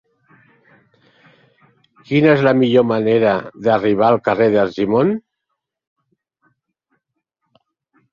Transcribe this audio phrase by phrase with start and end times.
[2.07, 3.33] Quina és la millor manera
[3.67, 5.13] d'arribar al carrer d'Argimon?